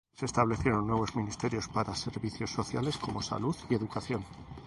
Se 0.15 0.25
establecieron 0.25 0.87
nuevos 0.87 1.15
ministerios 1.15 1.67
para 1.67 1.93
servicios 1.93 2.49
sociales 2.49 2.97
como 2.97 3.21
salud 3.21 3.55
y 3.69 3.75
educación. 3.75 4.25